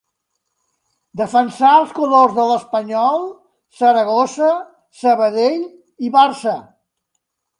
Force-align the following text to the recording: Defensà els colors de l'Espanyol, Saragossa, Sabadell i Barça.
Defensà 1.19 1.73
els 1.81 1.91
colors 1.97 2.33
de 2.37 2.45
l'Espanyol, 2.51 3.27
Saragossa, 3.81 4.49
Sabadell 5.01 5.63
i 6.09 6.13
Barça. 6.19 6.57